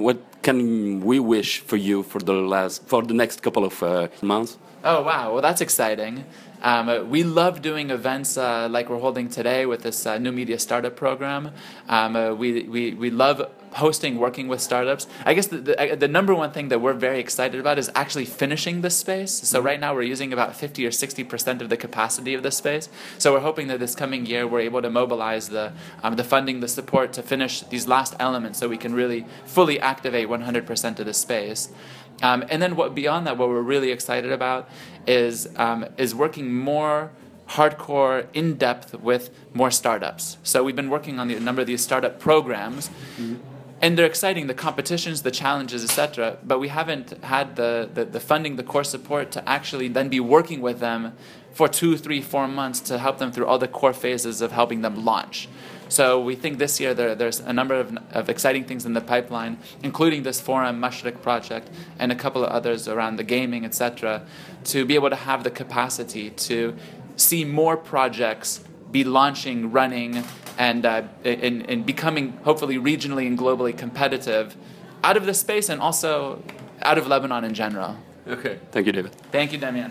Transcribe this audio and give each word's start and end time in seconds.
What 0.00 0.18
can 0.42 1.04
we 1.04 1.20
wish 1.20 1.60
for 1.60 1.76
you 1.76 2.02
for 2.02 2.18
the 2.18 2.32
last 2.32 2.86
for 2.86 3.02
the 3.02 3.14
next 3.14 3.42
couple 3.42 3.64
of 3.64 3.82
uh, 3.82 4.08
months? 4.22 4.58
Oh 4.82 5.02
wow! 5.02 5.32
Well, 5.32 5.42
that's 5.42 5.60
exciting. 5.60 6.24
Um, 6.62 7.08
we 7.08 7.24
love 7.24 7.62
doing 7.62 7.90
events 7.90 8.36
uh, 8.36 8.68
like 8.70 8.90
we're 8.90 8.98
holding 8.98 9.30
today 9.30 9.64
with 9.64 9.82
this 9.82 10.04
uh, 10.04 10.18
new 10.18 10.30
media 10.32 10.58
startup 10.58 10.94
program. 10.94 11.52
Um, 11.88 12.16
uh, 12.16 12.34
we, 12.34 12.64
we, 12.64 12.92
we 12.92 13.10
love 13.10 13.50
hosting, 13.72 14.18
working 14.18 14.48
with 14.48 14.60
startups. 14.60 15.06
I 15.24 15.34
guess 15.34 15.46
the, 15.46 15.58
the, 15.58 15.96
the, 15.98 16.08
number 16.08 16.34
one 16.34 16.50
thing 16.50 16.68
that 16.68 16.80
we're 16.80 16.92
very 16.92 17.20
excited 17.20 17.60
about 17.60 17.78
is 17.78 17.90
actually 17.94 18.24
finishing 18.24 18.80
this 18.80 18.96
space. 18.96 19.32
So 19.32 19.58
mm-hmm. 19.58 19.66
right 19.66 19.80
now 19.80 19.94
we're 19.94 20.02
using 20.02 20.32
about 20.32 20.56
50 20.56 20.84
or 20.86 20.90
60% 20.90 21.60
of 21.60 21.68
the 21.68 21.76
capacity 21.76 22.34
of 22.34 22.42
the 22.42 22.50
space. 22.50 22.88
So 23.18 23.32
we're 23.32 23.40
hoping 23.40 23.68
that 23.68 23.78
this 23.78 23.94
coming 23.94 24.26
year 24.26 24.46
we're 24.46 24.60
able 24.60 24.82
to 24.82 24.90
mobilize 24.90 25.48
the, 25.48 25.72
um, 26.02 26.16
the 26.16 26.24
funding, 26.24 26.60
the 26.60 26.68
support 26.68 27.12
to 27.14 27.22
finish 27.22 27.60
these 27.60 27.86
last 27.86 28.14
elements 28.18 28.58
so 28.58 28.68
we 28.68 28.76
can 28.76 28.94
really 28.94 29.24
fully 29.44 29.78
activate 29.80 30.28
100% 30.28 30.98
of 30.98 31.06
the 31.06 31.14
space. 31.14 31.70
Um, 32.22 32.44
and 32.50 32.60
then 32.60 32.76
what 32.76 32.94
beyond 32.94 33.26
that, 33.26 33.38
what 33.38 33.48
we're 33.48 33.62
really 33.62 33.90
excited 33.90 34.30
about 34.30 34.68
is 35.06 35.48
um, 35.56 35.86
is 35.96 36.14
working 36.14 36.52
more 36.52 37.10
hardcore 37.50 38.26
in 38.32 38.54
depth 38.54 38.94
with 38.94 39.30
more 39.54 39.70
startups. 39.70 40.36
So 40.42 40.62
we've 40.62 40.76
been 40.76 40.90
working 40.90 41.18
on 41.18 41.30
a 41.30 41.40
number 41.40 41.62
of 41.62 41.66
these 41.66 41.82
startup 41.82 42.20
programs. 42.20 42.88
Mm-hmm. 42.88 43.36
And 43.82 43.96
they're 43.96 44.06
exciting, 44.06 44.46
the 44.46 44.54
competitions, 44.54 45.22
the 45.22 45.30
challenges, 45.30 45.82
etc. 45.82 46.36
But 46.44 46.58
we 46.58 46.68
haven't 46.68 47.24
had 47.24 47.56
the, 47.56 47.88
the, 47.92 48.04
the 48.04 48.20
funding, 48.20 48.56
the 48.56 48.62
core 48.62 48.84
support 48.84 49.30
to 49.32 49.48
actually 49.48 49.88
then 49.88 50.08
be 50.10 50.20
working 50.20 50.60
with 50.60 50.80
them 50.80 51.14
for 51.52 51.66
two, 51.66 51.96
three, 51.96 52.20
four 52.20 52.46
months 52.46 52.80
to 52.80 52.98
help 52.98 53.18
them 53.18 53.32
through 53.32 53.46
all 53.46 53.58
the 53.58 53.68
core 53.68 53.94
phases 53.94 54.40
of 54.42 54.52
helping 54.52 54.82
them 54.82 55.04
launch. 55.04 55.48
So 55.88 56.20
we 56.20 56.36
think 56.36 56.58
this 56.58 56.78
year 56.78 56.94
there, 56.94 57.14
there's 57.16 57.40
a 57.40 57.52
number 57.52 57.74
of, 57.74 57.96
of 58.12 58.28
exciting 58.28 58.64
things 58.64 58.86
in 58.86 58.92
the 58.92 59.00
pipeline, 59.00 59.58
including 59.82 60.22
this 60.22 60.40
Forum 60.40 60.80
Mashriq 60.80 61.20
project 61.20 61.68
and 61.98 62.12
a 62.12 62.14
couple 62.14 62.44
of 62.44 62.50
others 62.50 62.86
around 62.86 63.16
the 63.16 63.24
gaming, 63.24 63.64
etc., 63.64 64.24
to 64.64 64.84
be 64.84 64.94
able 64.94 65.10
to 65.10 65.16
have 65.16 65.42
the 65.42 65.50
capacity 65.50 66.30
to 66.30 66.76
see 67.16 67.44
more 67.44 67.76
projects 67.76 68.62
be 68.92 69.04
launching, 69.04 69.72
running, 69.72 70.24
and, 70.60 70.84
uh, 70.84 71.02
in, 71.24 71.62
in 71.62 71.84
becoming 71.84 72.36
hopefully 72.44 72.76
regionally 72.76 73.26
and 73.26 73.38
globally 73.38 73.76
competitive 73.76 74.54
out 75.02 75.16
of 75.16 75.24
this 75.24 75.40
space 75.40 75.70
and 75.70 75.80
also 75.80 76.42
out 76.82 76.98
of 76.98 77.06
Lebanon 77.06 77.44
in 77.44 77.54
general. 77.54 77.96
Okay. 78.28 78.58
Thank 78.70 78.86
you, 78.86 78.92
David. 78.92 79.12
Thank 79.32 79.52
you, 79.52 79.58
Damian. 79.58 79.90